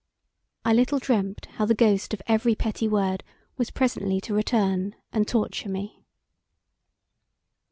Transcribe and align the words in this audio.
I 0.65 0.73
little 0.73 0.97
dreamt 0.97 1.45
how 1.57 1.67
the 1.67 1.75
ghost 1.75 2.11
of 2.11 2.23
every 2.25 2.55
petty 2.55 2.87
word 2.87 3.23
was 3.55 3.69
presently 3.69 4.19
to 4.21 4.33
return 4.33 4.95
and 5.13 5.27
torture 5.27 5.69
me. 5.69 6.03